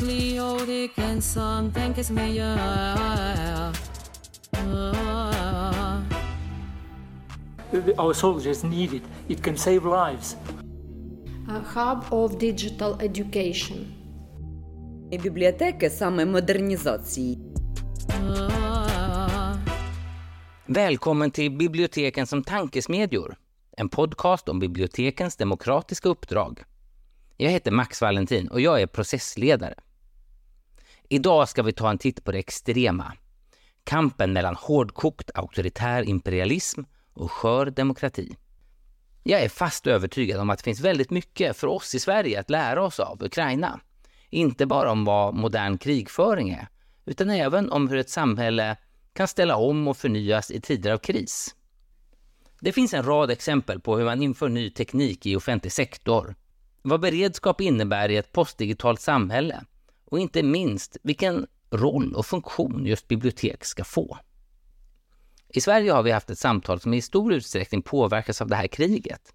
[0.00, 2.56] biblioteken som tankesmedjor.
[7.98, 9.02] Our soldiers need it.
[9.28, 10.36] It can save lives.
[11.48, 13.86] A hub of digital education.
[15.10, 17.38] І бібліотеки саме модернізації.
[20.68, 23.36] Välkommen till Biblioteken som tankesmedjor,
[23.76, 26.64] en podcast om bibliotekens demokratiska uppdrag.
[27.37, 29.75] Jag heter Max Valentin och jag är processledare.
[31.09, 33.13] Idag ska vi ta en titt på det extrema.
[33.83, 36.81] Kampen mellan hårdkokt auktoritär imperialism
[37.13, 38.35] och skör demokrati.
[39.23, 42.49] Jag är fast övertygad om att det finns väldigt mycket för oss i Sverige att
[42.49, 43.79] lära oss av Ukraina.
[44.29, 46.67] Inte bara om vad modern krigföring är,
[47.05, 48.77] utan även om hur ett samhälle
[49.13, 51.55] kan ställa om och förnyas i tider av kris.
[52.59, 56.35] Det finns en rad exempel på hur man inför ny teknik i offentlig sektor,
[56.85, 59.63] vad beredskap innebär i ett postdigitalt samhälle
[60.05, 64.17] och inte minst vilken roll och funktion just bibliotek ska få.
[65.49, 68.67] I Sverige har vi haft ett samtal som i stor utsträckning påverkas av det här
[68.67, 69.33] kriget.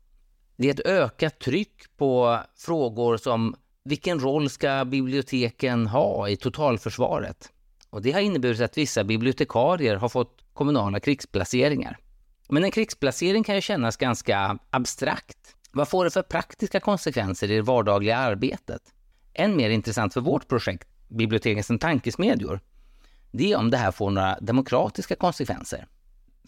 [0.56, 7.52] Det är ett ökat tryck på frågor som vilken roll ska biblioteken ha i totalförsvaret?
[7.90, 11.98] Och det har inneburit att vissa bibliotekarier har fått kommunala krigsplaceringar.
[12.48, 15.56] Men en krigsplacering kan ju kännas ganska abstrakt.
[15.72, 18.82] Vad får det för praktiska konsekvenser i det vardagliga arbetet?
[19.34, 22.60] Än mer intressant för vårt projekt, Biblioteken som tankesmedjor,
[23.32, 25.86] det är om det här får några demokratiska konsekvenser.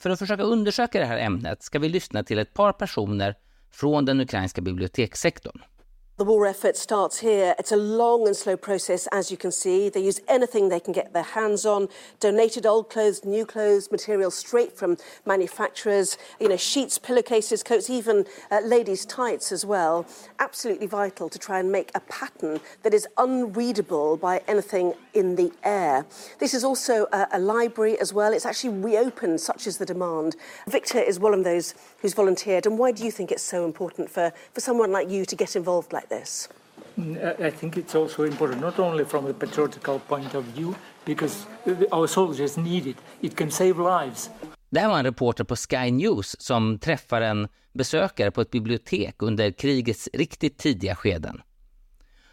[0.00, 3.34] För att försöka undersöka det här ämnet ska vi lyssna till ett par personer
[3.70, 5.62] från den ukrainska bibliotekssektorn.
[6.22, 7.56] The war effort starts here.
[7.58, 9.88] It's a long and slow process, as you can see.
[9.88, 11.88] They use anything they can get their hands on
[12.20, 18.24] donated old clothes, new clothes, material straight from manufacturers, you know, sheets, pillowcases, coats, even
[18.52, 20.06] uh, ladies' tights as well.
[20.38, 25.50] Absolutely vital to try and make a pattern that is unreadable by anything in the
[25.64, 26.06] air.
[26.38, 28.32] This is also a, a library as well.
[28.32, 30.36] It's actually reopened, such is the demand.
[30.68, 32.64] Victor is one of those who's volunteered.
[32.64, 35.56] And why do you think it's so important for, for someone like you to get
[35.56, 36.48] involved like this?
[37.48, 40.74] I think it's also important, not only from a patriotical point of view,
[41.05, 41.46] because
[41.92, 42.96] our soldiers need it.
[43.20, 44.30] It can save lives.
[44.70, 49.23] Det här var en reporter på Sky News som träffar en besökare på ett bibliotek
[49.23, 51.42] under krigets riktigt tidiga skeden.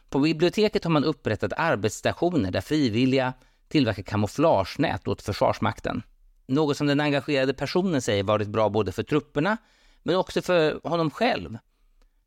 [0.09, 3.33] På biblioteket har man upprättat arbetsstationer där frivilliga
[3.67, 6.03] tillverkar kamouflagenät åt Försvarsmakten.
[6.47, 9.57] Något som den engagerade personen säger varit bra både för trupperna,
[10.03, 11.57] men också för honom själv.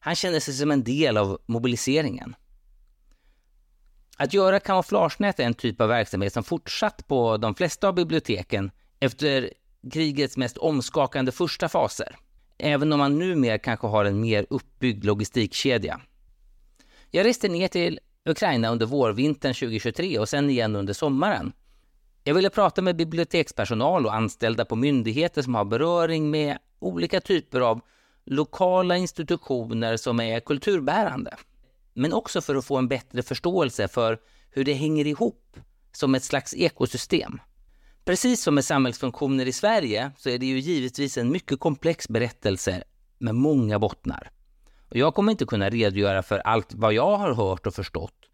[0.05, 2.35] Han känner sig som en del av mobiliseringen.
[4.17, 8.71] Att göra kamouflagenät är en typ av verksamhet som fortsatt på de flesta av biblioteken
[9.01, 9.53] efter
[9.93, 12.17] krigets mest omskakande första faser,
[12.59, 16.01] även om man numera kanske har en mer uppbyggd logistikkedja.
[17.11, 21.53] Jag reste ner till Ukraina under vårvintern 2023 och sen igen under sommaren.
[22.25, 27.61] Jag ville prata med bibliotekspersonal och anställda på myndigheter som har beröring med olika typer
[27.61, 27.81] av
[28.25, 31.37] lokala institutioner som är kulturbärande.
[31.95, 34.19] Men också för att få en bättre förståelse för
[34.51, 35.57] hur det hänger ihop
[35.93, 37.41] som ett slags ekosystem.
[38.05, 42.83] Precis som med samhällsfunktioner i Sverige så är det ju givetvis en mycket komplex berättelse
[43.19, 44.31] med många bottnar.
[44.91, 48.29] Och jag kommer inte kunna redogöra för allt vad jag har hört och förstått.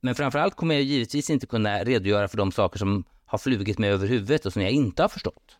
[0.00, 3.90] Men framförallt kommer jag givetvis inte kunna redogöra för de saker som har flugit mig
[3.90, 5.56] över huvudet och som jag inte har förstått.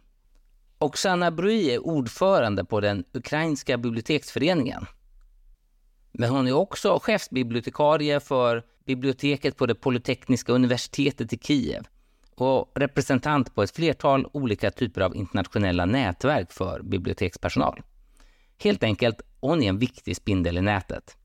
[0.79, 4.85] Oksana Brui är ordförande på den ukrainska biblioteksföreningen.
[6.11, 11.83] Men hon är också chefsbibliotekarie för biblioteket på det Polytekniska universitetet i Kiev
[12.35, 17.81] och representant på ett flertal olika typer av internationella nätverk för bibliotekspersonal.
[18.63, 21.17] Helt enkelt, hon är en viktig spindel i nätet.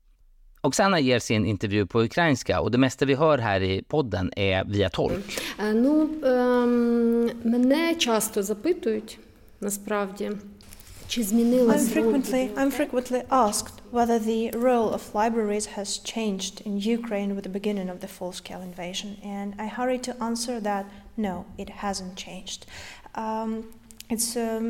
[0.61, 4.65] Оксана ger sin intervju på ukrainska och det mesta vi hör här i podden är
[4.65, 5.39] via tolk.
[5.59, 9.17] Ну, ем, мене часто запитують,
[9.61, 10.31] насправді,
[11.07, 16.77] чи змінилась I'm frequently, I'm frequently asked whether the role of libraries has changed in
[16.97, 20.85] Ukraine with the beginning of the full-scale invasion, and I hurry to answer that
[21.17, 22.61] no, it hasn't changed.
[23.15, 23.51] Um,
[24.09, 24.63] it's um,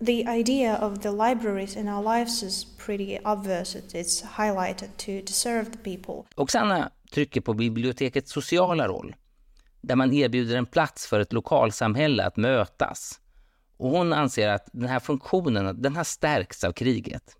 [0.00, 3.74] the idea of the libraries in our lives is pretty obvious.
[3.74, 6.26] It, it's highlighted to, to serve the people.
[6.34, 9.14] Oksana trycker på bibliotekets sociala roll,
[9.80, 13.20] där man erbjuder en plats för ett lokalsamhälle att mötas.
[13.77, 17.37] Och hon anser att den här funktionen den har stärkts av kriget.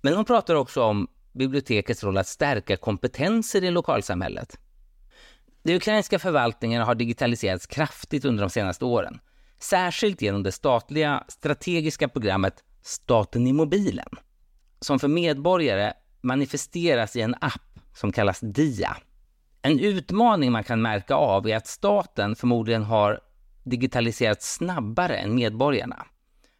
[0.00, 4.58] Men hon pratar också om bibliotekets roll att stärka kompetenser i lokalsamhället.
[5.62, 9.20] De ukrainska förvaltningarna har digitaliserats kraftigt under de senaste åren,
[9.58, 14.08] särskilt genom det statliga strategiska programmet Staten i mobilen,
[14.80, 18.96] som för medborgare manifesteras i en app som kallas DIA.
[19.62, 23.20] En utmaning man kan märka av är att staten förmodligen har
[23.63, 26.05] digitaliserat snabbare än medborgarna.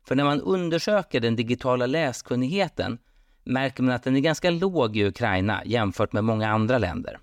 [0.08, 2.98] För när man undersöker den digitala läskunnigheten
[3.44, 7.20] märker man att den är ganska låg i Ukraina jämfört med många andra länder.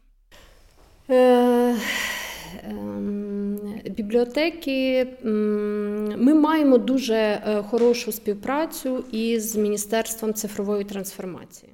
[1.08, 1.76] Е,
[2.64, 11.69] ем, Бібліотеки м, ми маємо дуже е, хорошу співпрацю із Міністерством цифрової трансформації.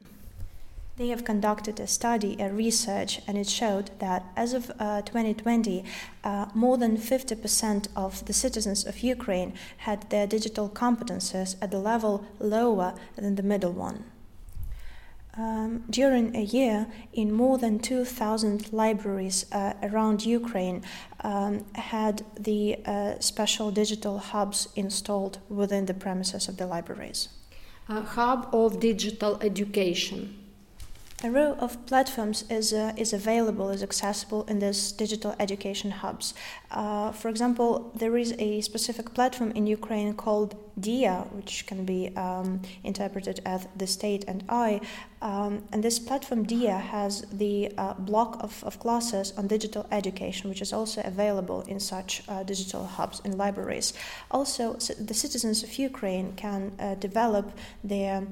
[0.97, 5.83] They have conducted a study, a research, and it showed that as of uh, 2020,
[6.23, 11.77] uh, more than 50% of the citizens of Ukraine had their digital competences at the
[11.77, 14.05] level lower than the middle one.
[15.38, 20.81] Um, during a year, in more than 2,000 libraries uh, around Ukraine,
[21.23, 27.29] um, had the uh, special digital hubs installed within the premises of the libraries.
[27.89, 30.46] Е, Hub of Digital Education.
[31.24, 36.36] A row of platforms is, uh, is available, is accessible in these digital education hubs.
[36.69, 42.16] Uh, for example, there is a specific platform in Ukraine called DIA, which can be
[42.16, 44.80] um, interpreted as the state and I.
[45.24, 50.52] Um, and this platform DIA has the uh, block of, of classes on digital education,
[50.52, 53.92] which is also available in such uh, digital hubs in libraries.
[54.30, 58.28] Also, the citizens of Ukraine can uh, develop their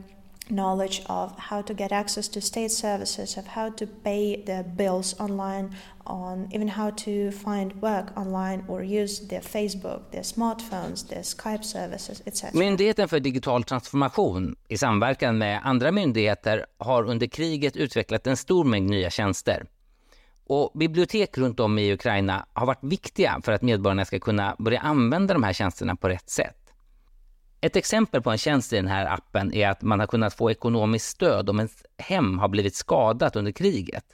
[0.50, 5.19] knowledge of how to get access to state services, of how to pay their bills
[5.19, 11.24] online, on even how to find work online or use their Facebook, their smartphones, their
[11.24, 12.51] Skype services, etc.
[12.53, 18.63] Myndigheten för digital transformation i samverkan med andra myndigheter har under kriget utvecklat en stor
[18.63, 19.65] mängd nya tjänster.
[20.48, 24.80] Och bibliotek runt om i Ukraina har varit viktiga för att medborgarna ska kunna börja
[24.80, 26.64] använda de här tjänsterna på rätt sätt.
[27.65, 30.51] Ett exempel på en tjänst i den här appen är att man har kunnat få
[30.51, 34.06] ekonomiskt stöd om ens hem har blivit skadat under kriget.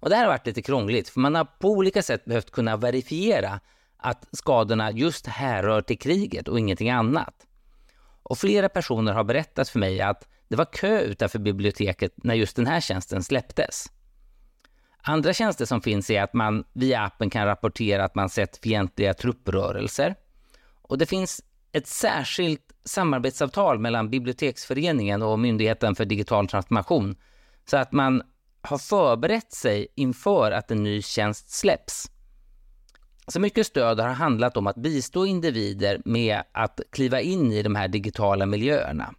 [0.00, 2.76] Och det här har varit lite krångligt för man har på olika sätt behövt kunna
[2.76, 3.60] verifiera
[3.96, 7.34] att skadorna just härrör till kriget och ingenting annat.
[8.22, 12.56] Och flera personer har berättat för mig att det var kö utanför biblioteket när just
[12.56, 13.86] den här tjänsten släpptes.
[15.02, 19.14] Andra tjänster som finns är att man via appen kan rapportera att man sett fientliga
[19.14, 20.14] trupprörelser.
[20.82, 21.42] Och det finns
[21.72, 27.16] ett särskilt samarbetsavtal mellan Biblioteksföreningen och Myndigheten för digital transformation
[27.70, 28.22] så att man
[28.62, 32.10] har förberett sig inför att en ny tjänst släpps.
[33.28, 37.74] Så mycket stöd har handlat om att bistå individer med att kliva in i de
[37.74, 39.14] här digitala miljöerna.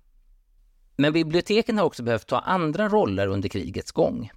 [0.96, 4.32] Men biblioteken har också behövt ta andra roller under krigets gång.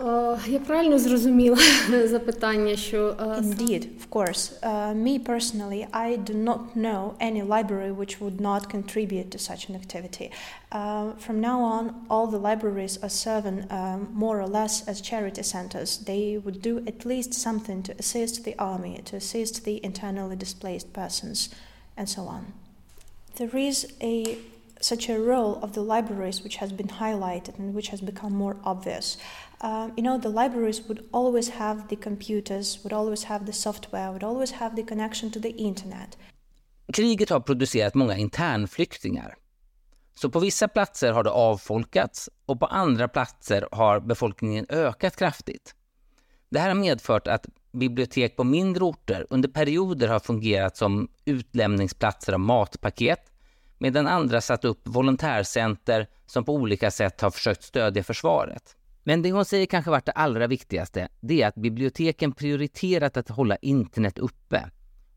[0.00, 1.56] Е, Я правильно зрозуміла
[2.04, 4.60] запитання, що е, Indeed, of course.
[4.62, 9.62] Uh, me personally, I do not know any library which would not contribute to such
[9.68, 10.26] an activity.
[10.30, 10.78] Uh,
[11.24, 15.90] from now on, all the libraries are serving um, more or less as charity centers.
[16.12, 20.88] They would do at least something to assist the army, to assist the internally displaced
[21.00, 21.38] persons,
[21.98, 22.42] and so on.
[23.38, 23.78] There is
[24.14, 24.14] a
[24.80, 28.56] such a role of the libraries which has been highlighted and which has become more
[28.64, 29.16] obvious.
[29.63, 34.11] Um, you know, the libraries would always have the computers, would always have the software,
[34.11, 36.17] would always have the connection to the internet.
[36.93, 39.35] Kriget har producerat många internflyktingar.
[40.15, 45.75] Så på vissa platser har det avfolkats och på andra platser har befolkningen ökat kraftigt.
[46.49, 52.33] Det här har medfört att bibliotek på mindre orter under perioder har fungerat som utlämningsplatser
[52.33, 53.31] av matpaket
[53.77, 58.75] medan andra satt upp volontärcenter som på olika sätt har försökt stödja försvaret.
[59.03, 63.29] Men det hon säger kanske varit det allra viktigaste, det är att biblioteken prioriterat att
[63.29, 64.69] hålla internet uppe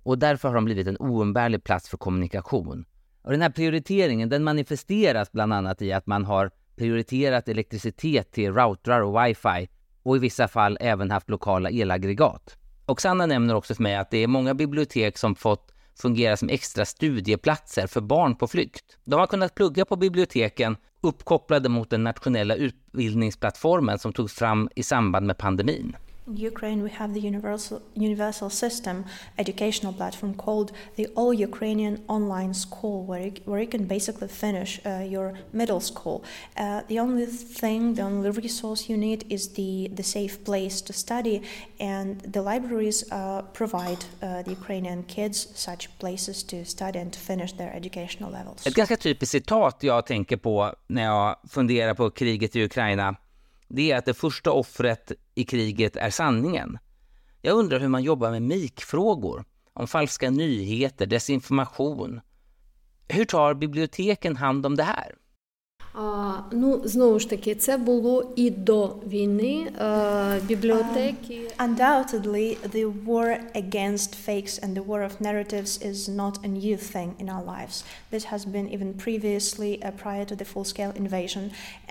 [0.03, 2.85] och därför har de blivit en oumbärlig plats för kommunikation.
[3.23, 8.53] Och den här prioriteringen den manifesteras bland annat i att man har prioriterat elektricitet till
[8.53, 9.69] routrar och wifi
[10.03, 12.57] och i vissa fall även haft lokala elaggregat.
[12.87, 16.85] Oksana nämner också för mig att det är många bibliotek som fått fungera som extra
[16.85, 18.99] studieplatser för barn på flykt.
[19.05, 24.83] De har kunnat plugga på biblioteken uppkopplade mot den nationella utbildningsplattformen som togs fram i
[24.83, 25.97] samband med pandemin.
[26.27, 29.05] In Ukraine, we have the universal, universal system
[29.39, 34.81] educational platform called the All Ukrainian Online School, where you, where you can basically finish
[34.85, 36.25] uh, your middle school.
[36.57, 40.93] Uh, the only thing, the only resource you need is the, the safe place to
[40.93, 41.43] study,
[41.79, 47.21] and the libraries uh, provide uh, the Ukrainian kids such places to study and to
[47.21, 48.67] finish their educational levels.
[48.67, 53.17] Ett ganska typiskt citat jag tänker på när jag funderar på kriget i Ukraina,
[53.69, 56.79] det är att det första offret i kriget är sanningen.
[57.43, 62.21] Jag undrar hur man jobbar med MIK-frågor, om falska nyheter, desinformation.
[63.09, 65.15] Hur tar biblioteken hand om det här?
[65.96, 69.72] А, ну, знову ж таки, це було і до війни.
[69.82, 71.40] Е, бібліотеки.
[71.60, 77.10] Undoubtedly, the war against fakes and the war of narratives is not a new thing
[77.22, 77.76] in our lives.
[78.14, 81.44] This has been even previously uh, prior to the full scale invasion.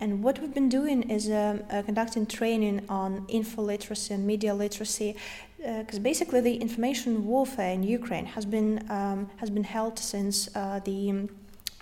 [0.03, 4.53] And what we've been doing is um, uh, conducting training on info literacy and media
[4.65, 5.11] literacy.
[5.81, 10.37] Because uh, basically, the information warfare in Ukraine has been um, has been held since
[10.49, 10.97] uh, the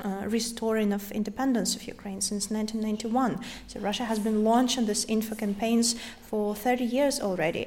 [0.05, 3.37] uh, restoring of independence of Ukraine since 1991.
[3.67, 5.95] So Russia has been launching these info campaigns
[6.29, 7.65] for 30 years already.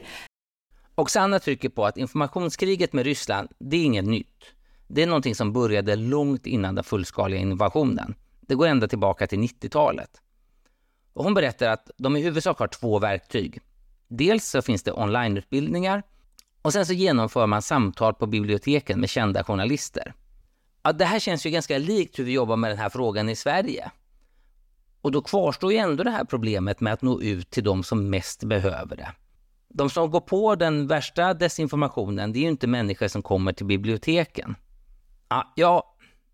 [0.95, 4.45] Oksana trycker på att informationskriget med Ryssland, det är inget nytt.
[4.89, 8.15] Det är någonting som började långt innan den fullskaliga invasionen.
[8.41, 10.11] Det går ända tillbaka till 90-talet.
[11.13, 13.61] Och hon berättar att de i huvudsak har två verktyg.
[14.09, 16.03] Dels så finns det onlineutbildningar
[16.63, 20.15] och sen så genomför man samtal på biblioteken med kända journalister.
[20.87, 23.37] Ja, det här känns ju ganska likt hur vi jobbar med den här frågan i
[23.37, 23.91] Sverige.
[25.03, 28.11] Och då kvarstår ju ändå det här problemet med att nå ut till de som
[28.11, 29.09] mest behöver det.
[29.69, 33.67] De som går på den värsta desinformationen, det är ju inte människor som kommer till
[33.67, 34.55] biblioteken.
[35.29, 35.83] Ja, jag,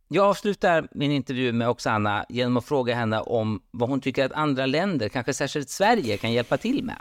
[0.09, 4.33] jag avslutar min intervju med Oksana genom att fråga henne om vad hon tycker att
[4.33, 6.97] andra länder, kanske särskilt Sverige, kan hjälpa till med.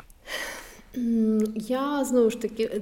[1.54, 2.80] Я знову ж таки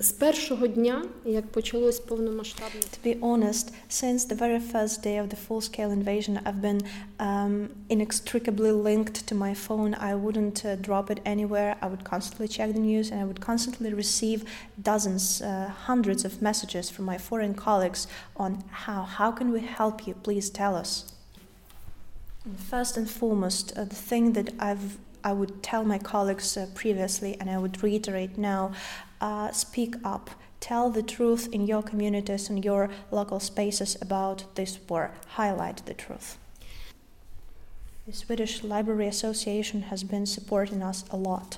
[0.00, 5.28] з першого дня, як почалось повномасштабне To be honest, since the very first day of
[5.28, 6.80] the full-scale invasion, I've been
[7.18, 7.54] um,
[7.88, 9.90] inextricably linked to my phone.
[10.10, 11.70] I wouldn't uh, drop it anywhere.
[11.84, 14.38] I would constantly check the news, and I would constantly receive
[14.90, 15.46] dozens, uh,
[15.90, 18.02] hundreds of messages from my foreign colleagues
[18.44, 18.50] on
[18.84, 20.12] how how can we help you?
[20.28, 20.90] Please tell us.
[22.46, 24.86] And first and foremost, uh, the thing that I've
[25.27, 28.71] I would tell my colleagues uh, previously, and I would reiterate now
[29.19, 30.29] uh, speak up.
[30.61, 35.11] Tell the truth in your communities and your local spaces about this war.
[35.39, 36.37] Highlight the truth.
[38.05, 41.57] The Swedish Library Association has been supporting us a lot.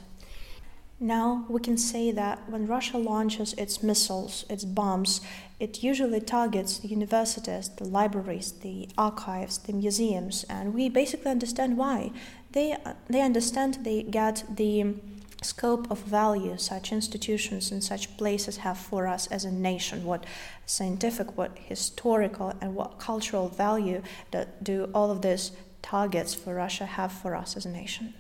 [0.99, 5.21] Now we can say that when Russia launches its missiles, its bombs,
[5.59, 11.77] it usually targets the universities, the libraries, the archives, the museums, and we basically understand
[11.77, 12.11] why.
[12.51, 12.75] They,
[13.09, 14.95] they understand they get the
[15.41, 20.25] scope of value such institutions and such places have for us as a nation, what
[20.65, 24.01] scientific, what historical, and what cultural value
[24.31, 25.51] that do all of these
[25.81, 28.13] targets for Russia have for us as a nation.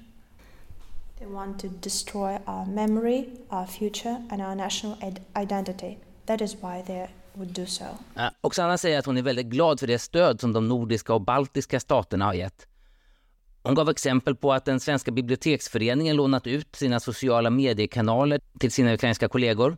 [1.19, 5.97] They want to destroy our memory, our future, and our national id- identity.
[6.25, 7.85] That is why they would do so.
[8.41, 11.79] Oksana säger att hon är väldigt glad för det stöd som de nordiska och baltiska
[11.79, 12.68] staterna har gett.
[13.63, 18.93] Hon gav exempel på att den svenska biblioteksföreningen lånat ut sina sociala mediekanaler till sina
[18.93, 19.77] ukrainska kollegor.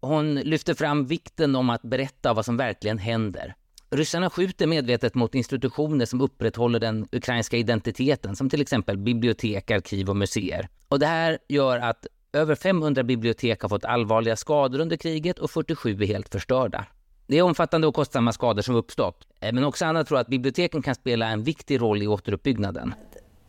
[0.00, 3.54] Hon lyfte fram vikten om att berätta vad som verkligen händer.
[3.90, 10.10] Ryssarna skjuter medvetet mot institutioner som upprätthåller den ukrainska identiteten, som till exempel bibliotek, arkiv
[10.10, 10.68] och museer.
[10.88, 15.50] Och det här gör att över 500 bibliotek har fått allvarliga skador under kriget och
[15.50, 16.86] 47 är helt förstörda.
[17.26, 19.26] Det är omfattande och kostsamma skador som uppstått.
[19.40, 22.94] Men också Anna tror att biblioteken kan spela en viktig roll i återuppbyggnaden.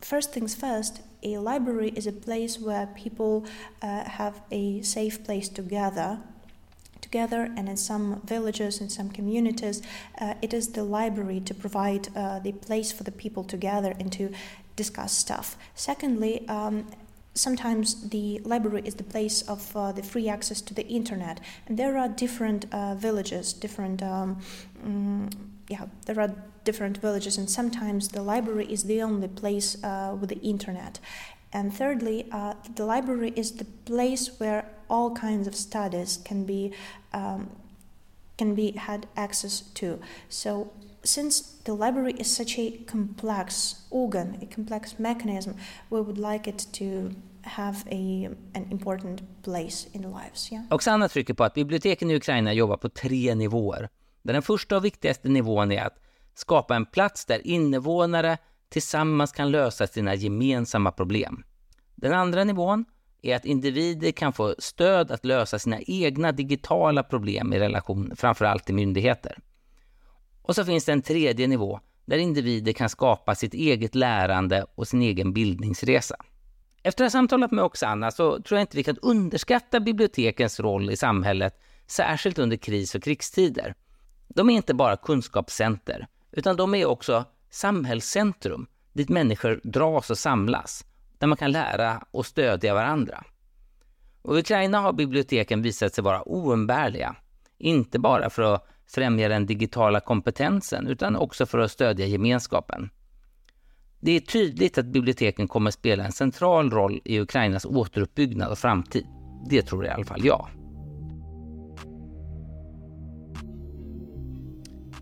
[0.00, 3.44] First things first, a library is a place where people
[3.82, 6.18] uh, have a safe place to gather.
[7.00, 9.82] Together, and in some villages, in some communities,
[10.20, 13.96] uh, it is the library to provide uh, the place for the people to gather
[13.98, 14.30] and to
[14.76, 15.56] discuss stuff.
[15.74, 16.86] Secondly, um,
[17.34, 21.78] sometimes the library is the place of uh, the free access to the internet and
[21.78, 24.36] there are different uh, villages different um,
[24.84, 25.32] mm,
[25.68, 30.28] yeah there are different villages and sometimes the library is the only place uh, with
[30.28, 31.00] the internet
[31.52, 36.72] and thirdly uh, the library is the place where all kinds of studies can be
[37.12, 37.50] um,
[38.38, 39.98] can be had access to
[40.28, 40.70] so
[41.02, 45.54] since the library is such a complex organ, a complex mechanism,
[45.90, 47.10] we would like it to
[47.42, 50.52] have a, an important place in lives.
[50.52, 50.62] Yeah?
[50.70, 53.88] Oksana trycker på att biblioteken i Ukraina jobbar på tre nivåer.
[54.22, 55.98] Den första och viktigaste nivån är att
[56.34, 61.44] skapa en plats där invånare tillsammans kan lösa sina gemensamma problem.
[61.94, 62.84] Den andra nivån
[63.22, 68.64] är att individer kan få stöd att lösa sina egna digitala problem i relation framförallt
[68.64, 69.38] till myndigheter.
[70.42, 74.88] Och så finns det en tredje nivå där individer kan skapa sitt eget lärande och
[74.88, 76.16] sin egen bildningsresa.
[76.82, 80.90] Efter att ha samtalat med Oksana så tror jag inte vi kan underskatta bibliotekens roll
[80.90, 83.74] i samhället, särskilt under kris och krigstider.
[84.28, 90.84] De är inte bara kunskapscenter, utan de är också samhällscentrum dit människor dras och samlas,
[91.18, 93.24] där man kan lära och stödja varandra.
[94.22, 97.16] Och I Ukraina har biblioteken visat sig vara oumbärliga,
[97.58, 102.90] inte bara för att främja den digitala kompetensen utan också för att stödja gemenskapen.
[104.00, 109.06] Det är tydligt att biblioteken kommer spela en central roll i Ukrainas återuppbyggnad och framtid.
[109.50, 110.48] Det tror i alla fall jag.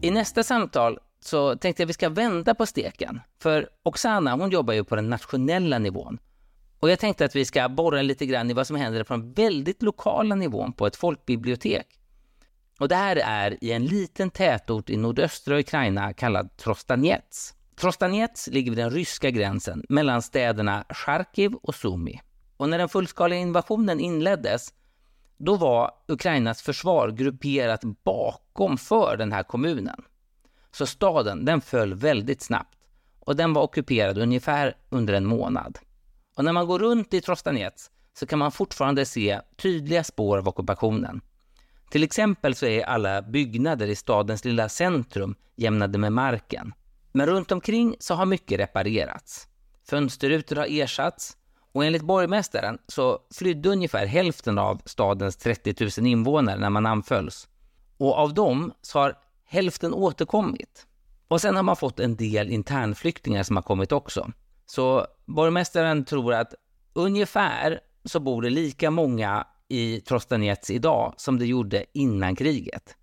[0.00, 3.20] I nästa samtal så tänkte jag att vi ska vända på steken.
[3.42, 6.18] För Oksana hon jobbar ju på den nationella nivån.
[6.80, 9.32] Och jag tänkte att vi ska borra lite grann i vad som händer på den
[9.32, 11.86] väldigt lokala nivån på ett folkbibliotek.
[12.78, 17.54] Och det här är i en liten tätort i nordöstra Ukraina kallad Trostanets.
[17.76, 22.20] Trostanets ligger vid den ryska gränsen mellan städerna Charkiv och Sumy.
[22.56, 24.74] Och när den fullskaliga invasionen inleddes,
[25.36, 30.04] då var Ukrainas försvar grupperat bakom för den här kommunen.
[30.72, 32.78] Så staden, den föll väldigt snabbt
[33.20, 35.78] och den var ockuperad ungefär under en månad.
[36.36, 40.48] Och när man går runt i Trostanets så kan man fortfarande se tydliga spår av
[40.48, 41.20] ockupationen.
[41.90, 46.74] Till exempel så är alla byggnader i stadens lilla centrum jämnade med marken.
[47.12, 49.48] Men runt omkring så har mycket reparerats.
[49.88, 51.36] Fönsterrutor har ersatts
[51.72, 57.48] och enligt borgmästaren så flydde ungefär hälften av stadens 30 000 invånare när man anfölls.
[57.96, 59.14] Och av dem så har
[59.48, 60.86] hälften återkommit.
[61.28, 64.32] Och sen har man fått en del internflyktingar som har kommit också.
[64.66, 66.54] Så borgmästaren tror att
[66.92, 72.96] ungefär så bor det lika många i Trostanets idag som det gjorde innan kriget.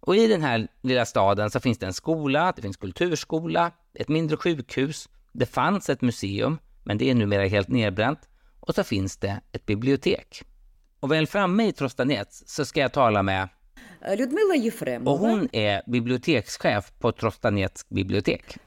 [0.00, 4.08] Och i den här lilla staden så finns det en skola, det finns kulturskola, ett
[4.08, 8.28] mindre sjukhus, det fanns ett museum, men det är numera helt nedbränt,
[8.60, 10.42] och så finns det ett bibliotek.
[11.00, 13.48] Och väl framme i Trostanets så ska jag tala med
[14.17, 15.11] Людмила Єфремова.
[15.11, 18.57] och hon är bibliotekschef på Trostanets bibliotek.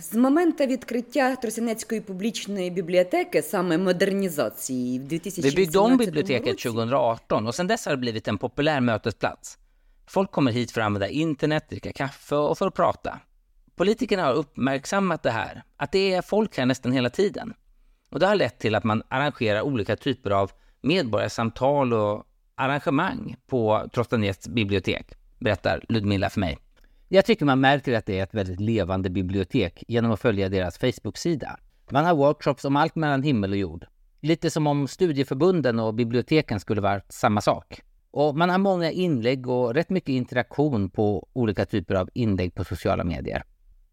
[0.00, 6.68] З моменту відкриття Тростянецької публічної бібліотеки, саме модернізації, в Vi 2018 byggde om biblioteket році,
[6.68, 9.58] 2018 och sedan dess har det blivit en populär mötesplats.
[10.06, 13.20] Folk kommer hit för att använda internet, dricka kaffe och för att prata.
[13.76, 17.54] Politikerna har uppmärksammat det här, att det är folk här nästan hela tiden.
[18.10, 20.50] Och det har lett till att man arrangerar olika typer av
[20.80, 22.26] medborgarsamtal och
[22.59, 26.57] arrangemang på Trostanets bibliotek, berättar Ludmilla för mig.
[27.07, 30.77] Jag tycker man märker att det är ett väldigt levande bibliotek genom att följa deras
[30.77, 31.59] Facebook-sida.
[31.89, 33.85] Man har workshops om allt mellan himmel och jord.
[34.21, 37.81] Lite som om studieförbunden och biblioteken skulle vara samma sak.
[38.11, 42.63] Och man har många inlägg och rätt mycket interaktion på olika typer av inlägg på
[42.63, 43.43] sociala medier.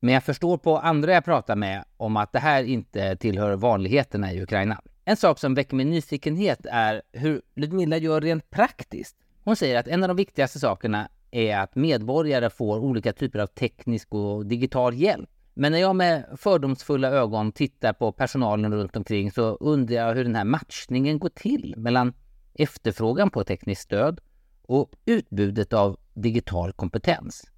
[0.00, 4.32] Men jag förstår på andra jag pratar med om att det här inte tillhör vanligheterna
[4.32, 4.80] i Ukraina.
[5.08, 9.16] En sak som väcker min nyfikenhet är hur Ludmilla gör rent praktiskt.
[9.44, 13.46] Hon säger att en av de viktigaste sakerna är att medborgare får olika typer av
[13.46, 15.30] teknisk och digital hjälp.
[15.54, 20.24] Men när jag med fördomsfulla ögon tittar på personalen runt omkring så undrar jag hur
[20.24, 22.12] den här matchningen går till mellan
[22.54, 24.20] efterfrågan på tekniskt stöd
[24.62, 27.50] och utbudet av digital kompetens.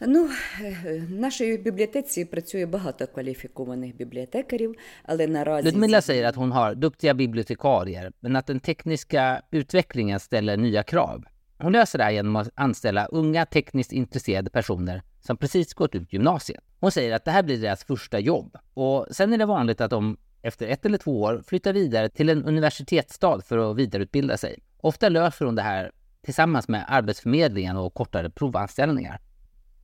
[0.00, 0.28] Ну,
[0.60, 6.74] е, в нашій бібліотеці працює багато кваліфікованих бібліотекарів, але наразі Ludmilla säger att hon har
[6.74, 11.24] duktiga bibliotekarier, men att den tekniska utvecklingen ställer nya krav.
[11.58, 16.12] Hon löser det här genom att anställa unga tekniskt intresserade personer som precis gått ut
[16.12, 16.60] gymnasiet.
[16.80, 18.56] Hon säger att det här blir deras första jobb.
[18.74, 22.28] Och sen är det vanligt att de efter ett eller två år flyttar vidare till
[22.28, 24.58] en universitetsstad för att vidareutbilda sig.
[24.80, 25.92] Ofta löser hon det här
[26.24, 29.20] tillsammans med Arbetsförmedlingen och kortare provanställningar.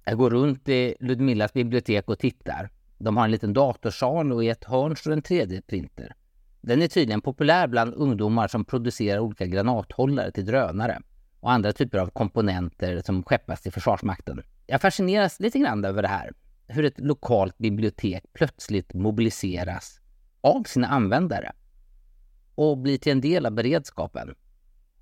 [0.09, 2.69] Jag går runt i Ludmillas bibliotek och tittar.
[2.97, 6.13] De har en liten datorsal och i ett hörn står en 3D-printer.
[6.61, 11.01] Den är tydligen populär bland ungdomar som producerar olika granathållare till drönare
[11.39, 14.43] och andra typer av komponenter som skeppas till Försvarsmakten.
[14.67, 16.31] Jag fascineras lite grann över det här.
[16.67, 19.99] Hur ett lokalt bibliotek plötsligt mobiliseras
[20.41, 21.51] av sina användare
[22.55, 24.35] och blir till en del av beredskapen.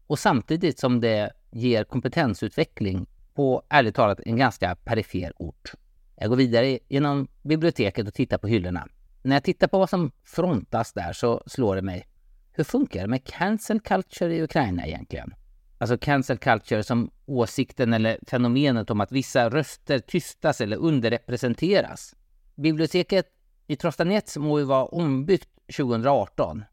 [0.07, 5.71] Och samtidigt som det ger kompetensutveckling på, ärligt talat, en ganska perifer ort.
[6.15, 8.87] Jag går vidare genom biblioteket och tittar på hyllorna.
[9.21, 12.07] När jag tittar på vad som frontas där så slår det mig.
[12.51, 15.33] Hur funkar det med cancel culture i Ukraina egentligen?
[15.77, 22.15] Alltså cancel culture som åsikten eller fenomenet om att vissa röster tystas eller underrepresenteras.
[22.55, 23.27] Biblioteket
[23.67, 26.63] i Trostanets må ju vara ombyggt 2018.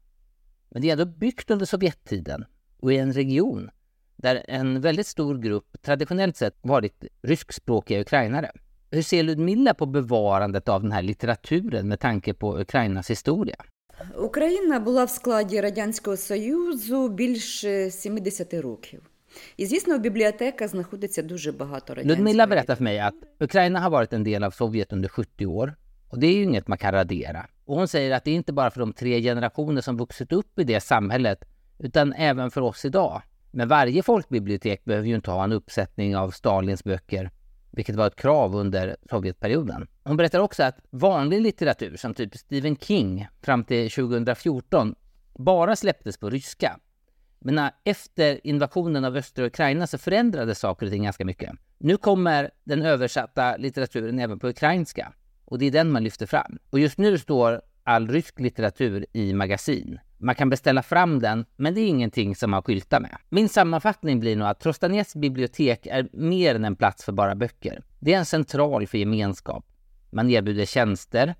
[0.69, 2.45] Men det är ändå byggt under Sovjettiden
[2.77, 3.69] och i en region
[4.16, 8.50] där en väldigt stor grupp traditionellt sett varit ryskspråkiga ukrainare.
[8.90, 13.56] Hur ser Ludmilla på bevarandet av den här litteraturen med tanke på Ukrainas historia?
[14.16, 19.02] Україна була в складі Радянського Союзу більше 70 років.
[19.56, 23.90] І, звісно, в бібліотеках знаходиться дуже багато радянської Ludmilla berättar för mig att Ukraina har
[23.90, 25.74] varit en del av Sovjet under 70 år.
[26.08, 27.46] Och det är ju inget man kan radera.
[27.64, 30.58] Och hon säger att det är inte bara för de tre generationer som vuxit upp
[30.58, 31.44] i det samhället,
[31.78, 33.22] utan även för oss idag.
[33.55, 37.31] Men varje folkbibliotek behöver ju inte ha en uppsättning av Stalins böcker.
[37.71, 39.87] vilket var ett krav under Sovjetperioden.
[40.03, 44.95] Hon berättar också att vanlig litteratur, som typ Stephen King, fram till 2014
[45.33, 46.79] bara släpptes på ryska.
[47.39, 51.51] Men efter invasionen av östra Ukraina så förändrades saker och ting ganska mycket.
[51.77, 55.13] Nu kommer den översatta litteraturen även på ukrainska
[55.45, 56.57] och det är den man lyfter fram.
[56.69, 59.99] Och just nu står all rysk litteratur i magasin.
[60.17, 63.17] Man kan beställa fram den, men det är ingenting som man skyltar med.
[63.29, 67.83] Min sammanfattning blir nog att Trostanets bibliotek är mer än en plats för bara böcker.
[67.99, 69.65] Det är en central för gemenskap.
[70.09, 71.35] Man erbjuder tjänster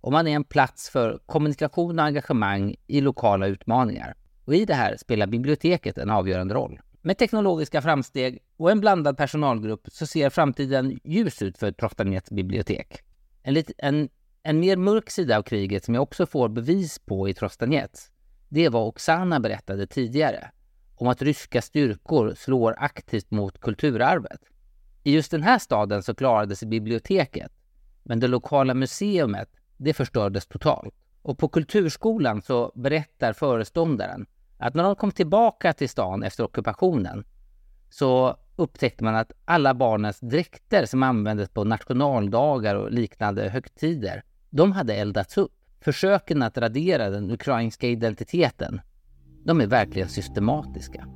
[0.00, 4.14] och man är en plats för kommunikation och engagemang i lokala utmaningar.
[4.44, 6.80] Och i det här spelar biblioteket en avgörande roll.
[7.02, 13.00] Med teknologiska framsteg och en blandad personalgrupp så ser framtiden ljus ut för Trostanets bibliotek.
[13.42, 14.08] En, lit, en,
[14.42, 18.10] en mer mörk sida av kriget som jag också får bevis på i Trostanets,
[18.50, 20.50] det är vad Oksana berättade tidigare,
[20.96, 24.40] om att ryska styrkor slår aktivt mot kulturarvet.
[25.02, 27.52] I just den här staden så klarade sig biblioteket,
[28.02, 30.94] men det lokala museumet, det förstördes totalt.
[31.22, 34.26] Och på kulturskolan så berättar föreståndaren
[34.58, 37.24] att när de kom tillbaka till stan efter ockupationen
[37.90, 44.72] så upptäckte man att alla barnens dräkter som användes på nationaldagar och liknande högtider, de
[44.72, 45.52] hade eldats upp.
[45.84, 48.80] Försöken att radera den ukrainska identiteten,
[49.44, 51.06] de är verkligen systematiska.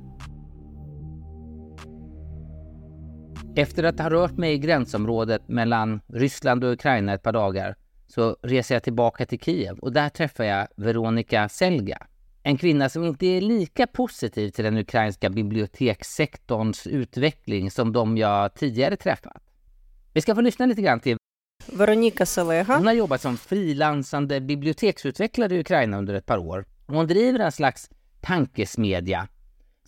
[3.55, 7.75] Efter att ha rört mig i gränsområdet mellan Ryssland och Ukraina ett par dagar
[8.07, 12.07] så reser jag tillbaka till Kiev och där träffar jag Veronika Selga.
[12.43, 18.53] En kvinna som inte är lika positiv till den ukrainska bibliotekssektorns utveckling som de jag
[18.53, 19.43] tidigare träffat.
[20.13, 21.17] Vi ska få lyssna lite grann till
[21.72, 22.76] Veronika Selega.
[22.76, 26.64] Hon har jobbat som frilansande biblioteksutvecklare i Ukraina under ett par år.
[26.86, 27.90] Hon driver en slags
[28.20, 29.28] tankesmedja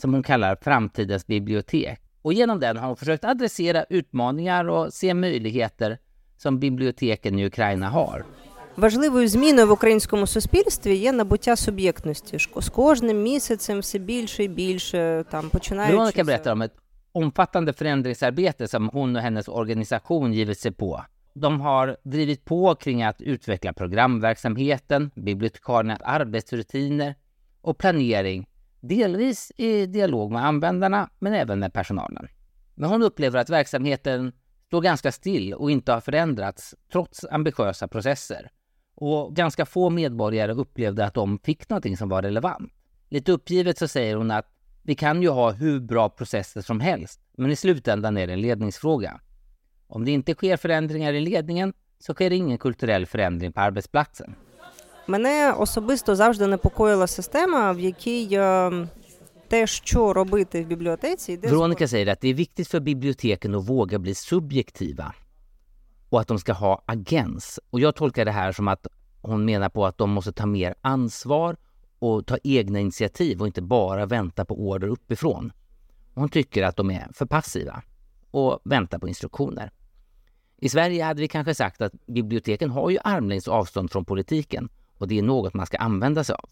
[0.01, 2.01] som hon kallar Framtidens bibliotek.
[2.23, 5.99] Och genom den har hon försökt adressera utmaningar och se möjligheter
[6.37, 8.25] som biblioteken i Ukraina har.
[8.77, 12.39] Важливою зміною в українському суспільстві є набуття суб'єктності.
[12.57, 15.97] З кожним місяцем все більше і більше там починаючи...
[15.97, 16.73] Veronica berättar om ett
[17.13, 21.03] omfattande förändringsarbete som hon och hennes organisation givit sig på.
[21.40, 27.16] De har drivit på kring att utveckla programverksamheten, bibliotekariernas arbetsrutiner
[27.62, 28.48] och planering,
[28.80, 32.28] delvis i dialog med användarna men även med personalen.
[32.76, 34.32] Men hon upplever att verksamheten
[34.68, 38.52] står ganska still och inte har förändrats trots ambitiösa processer.
[38.96, 42.74] Och ganska få medborgare upplevde att de fick någonting som var relevant.
[43.10, 44.46] Lite uppgivet så säger hon att
[44.84, 48.42] vi kan ju ha hur bra processer som helst, men i slutändan är det en
[48.42, 49.22] ledningsfråga.
[49.89, 54.35] Om det inte sker förändringar i ledningen så sker det ingen kulturell förändring på arbetsplatsen.
[55.07, 58.39] Мене особисто завжди непокоїла система, в якій
[59.49, 63.69] те, що робити в бібліотеці, йде Veronica säger att det är viktigt för biblioteken att
[63.69, 65.15] våga bli subjektiva
[66.09, 67.61] och att de ska ha agens.
[67.71, 68.87] Och jag tolkar det här som att
[69.23, 71.57] hon menar på att de måste ta mer ansvar
[71.99, 75.53] och ta egna initiativ och inte bara vänta på order uppifrån.
[76.15, 77.83] Hon tycker att de är för passiva
[78.37, 79.71] och väntar på instruktioner.
[80.57, 85.09] I Sverige hade vi kanske sagt att biblioteken har ju armlängds avstånd från politiken och
[85.09, 86.49] det är något man ska använda sig av.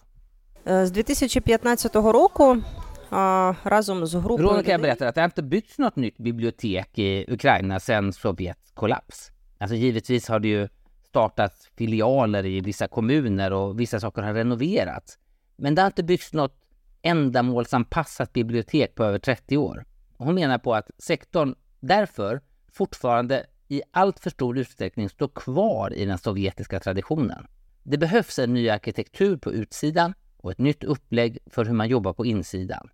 [0.87, 2.63] З 2015 року
[3.11, 7.25] а, разом з групою Veronica людей berättar att det inte byggts något nytt bibliotek i
[7.29, 9.31] Ukraina sedan Sovjets kollaps.
[9.59, 10.69] Alltså givetvis har det ju
[11.09, 15.19] startats filialer i vissa kommuner och vissa saker har renoverats.
[15.57, 16.57] Men det har inte byggts något
[17.03, 19.85] ändamålsanpassat bibliotek på över 30 år.
[20.17, 21.55] Och hon menar på att sektorn
[21.88, 27.48] därför fortfarande i allt för stor utsträckning står kvar i den sovjetiska traditionen.
[27.84, 32.14] Det behövs en ny arkitektur på utsidan och ett nytt upplägg för hur man jobbar
[32.14, 32.90] på insidan.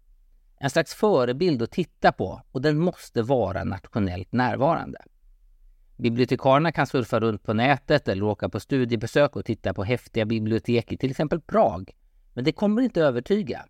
[0.58, 4.99] En slags förebild att titta på och den måste vara nationellt närvarande.
[5.97, 10.91] Bibliotekarierna kan surfa runt på nätet eller åka på studiebesök och titta på häftiga bibliotek
[10.91, 11.91] i till exempel Prag.
[12.34, 13.65] Men det kommer inte övertyga.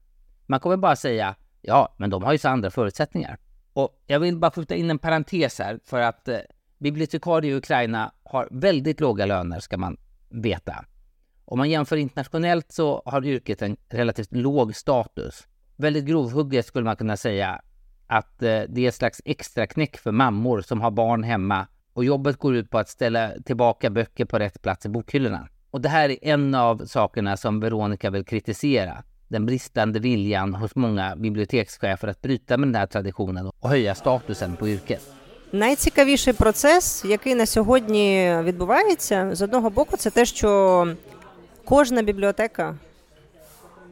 [0.45, 3.37] Man kommer bara säga ja, men de har ju så andra förutsättningar.
[3.73, 6.39] Och jag vill bara skjuta in en parentes här för att eh,
[6.77, 9.97] bibliotekarier i Ukraina har väldigt låga löner ska man
[10.29, 10.85] veta.
[11.45, 15.47] Om man jämför internationellt så har yrket en relativt låg status.
[15.75, 17.61] Väldigt grovhugget skulle man kunna säga
[18.07, 22.05] att eh, det är ett slags extra knäck för mammor som har barn hemma och
[22.05, 25.47] jobbet går ut på att ställa tillbaka böcker på rätt plats i bokhyllorna.
[25.71, 29.03] Och det här är en av sakerna som Veronica vill kritisera.
[29.31, 34.55] Den bristande viljan hos många bibliotekschefer att bryta med den här traditionen och höja statusen
[34.55, 35.01] på yrket.
[35.51, 40.87] Найцікавіший процес, який на сьогодні відбувається, з одного боку, це те, що
[41.65, 42.75] кожна бібліотека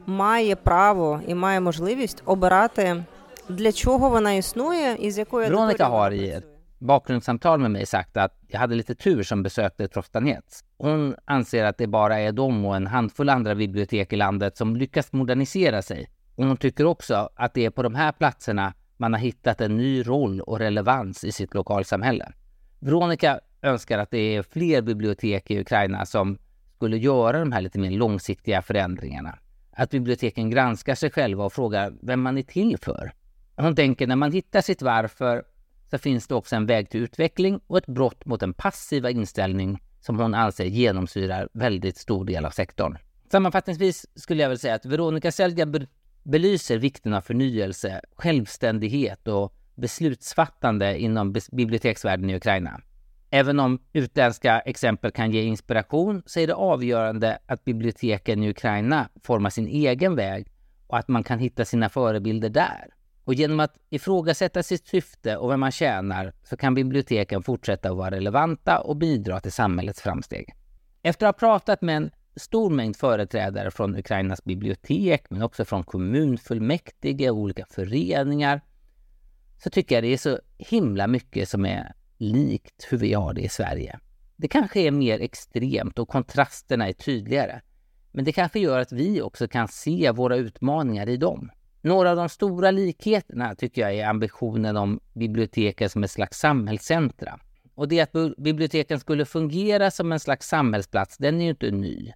[0.06, 3.04] має право і має можливість обирати,
[3.48, 8.16] для чого вона існує і з якою Veronica har i ett bakgrundssamtal med mig sagt
[8.16, 10.64] att jag hade lite tur som besökte Trostanets.
[10.78, 14.76] Hon anser att det bara är de och en handfull andra bibliotek i landet som
[14.76, 16.10] lyckats modernisera sig.
[16.34, 19.76] Och hon tycker också att det är på de här platserna man har hittat en
[19.76, 22.32] ny roll och relevans i sitt lokalsamhälle.
[22.78, 26.38] Veronica önskar att det är fler bibliotek i Ukraina som
[26.76, 29.38] skulle göra de här lite mer långsiktiga förändringarna.
[29.72, 33.12] Att biblioteken granskar sig själva och frågar vem man är till för.
[33.56, 35.44] Hon tänker när man hittar sitt varför
[35.90, 39.82] så finns det också en väg till utveckling och ett brott mot den passiva inställning
[40.00, 42.98] som hon anser genomsyrar väldigt stor del av sektorn.
[43.32, 45.66] Sammanfattningsvis skulle jag vilja säga att Veronica Selja
[46.22, 52.80] belyser vikten av förnyelse, självständighet och beslutsfattande inom biblioteksvärlden i Ukraina.
[53.30, 59.08] Även om utländska exempel kan ge inspiration så är det avgörande att biblioteken i Ukraina
[59.22, 60.46] formar sin egen väg
[60.86, 62.86] och att man kan hitta sina förebilder där.
[63.30, 67.96] Och genom att ifrågasätta sitt syfte och vem man tjänar så kan biblioteken fortsätta att
[67.96, 70.54] vara relevanta och bidra till samhällets framsteg.
[71.02, 75.84] Efter att ha pratat med en stor mängd företrädare från Ukrainas bibliotek men också från
[75.84, 78.60] kommunfullmäktige och olika föreningar
[79.58, 83.42] så tycker jag det är så himla mycket som är likt hur vi har det
[83.42, 83.98] i Sverige.
[84.36, 87.60] Det kanske är mer extremt och kontrasterna är tydligare.
[88.12, 91.50] Men det kanske gör att vi också kan se våra utmaningar i dem.
[91.82, 97.40] Några av de stora likheterna tycker jag är ambitionen om biblioteken som ett slags samhällscentra.
[97.74, 102.12] Och det att biblioteken skulle fungera som en slags samhällsplats, den är ju inte ny.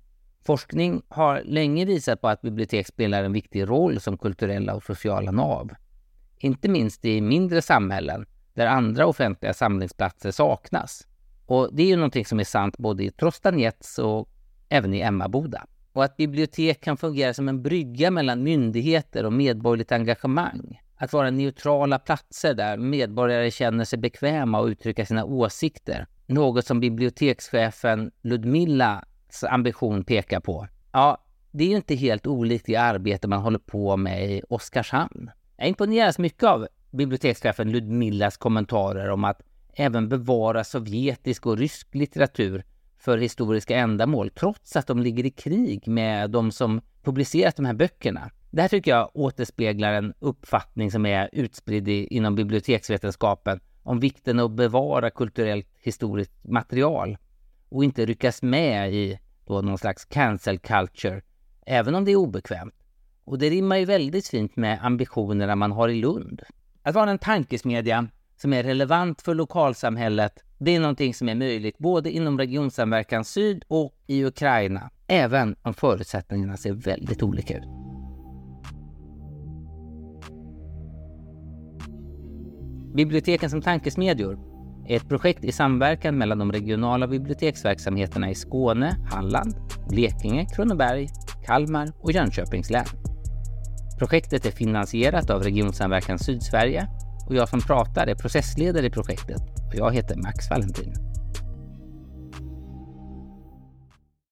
[0.47, 5.31] Forskning har länge visat på att bibliotek spelar en viktig roll som kulturella och sociala
[5.31, 5.71] nav.
[6.39, 11.07] Inte minst i mindre samhällen där andra offentliga samlingsplatser saknas.
[11.47, 14.29] Och det är ju någonting som är sant både i Trostanets och
[14.69, 15.67] även i Emmaboda.
[15.95, 20.81] Och att bibliotek kan fungera som en brygga mellan myndigheter och medborgerligt engagemang.
[20.97, 26.07] Att vara neutrala platser där medborgare känner sig bekväma att uttrycka sina åsikter.
[26.27, 30.69] Något som bibliotekschefen Ludmillas ambition pekar på.
[30.93, 35.31] Ja, det är ju inte helt olikt det arbete man håller på med i Oskarshamn.
[35.57, 39.41] Jag imponeras mycket av bibliotekschefen Ludmillas kommentarer om att
[39.75, 42.65] även bevara sovjetisk och rysk litteratur
[43.05, 47.75] för historiska ändamål, trots att de ligger i krig med de som publicerat de här
[47.75, 48.31] böckerna.
[48.51, 54.45] Det här tycker jag återspeglar en uppfattning som är utspridd inom biblioteksvetenskapen om vikten av
[54.45, 57.17] att bevara kulturellt historiskt material
[57.69, 61.23] och inte ryckas med i då någon slags cancel culture,
[61.67, 62.75] även om det är obekvämt.
[63.25, 66.43] Och det rimmar ju väldigt fint med ambitionerna man har i Lund.
[66.83, 71.79] Att vara en tankesmedja som är relevant för lokalsamhället, det är någonting som är möjligt
[71.79, 77.65] både inom Regionsamverkan Syd och i Ukraina, även om förutsättningarna ser väldigt olika ut.
[82.95, 84.39] Biblioteken som tankesmedjor
[84.89, 89.55] är ett projekt i samverkan mellan de regionala biblioteksverksamheterna i Skåne, Halland,
[89.89, 91.09] Blekinge, Kronoberg,
[91.47, 92.87] Kalmar och Jönköpings län.
[93.99, 96.89] Projektet är finansierat av Regionsamverkan Sydsverige
[97.27, 101.14] och jag som pratar är processledare i projektet och jag heter Max Valentin.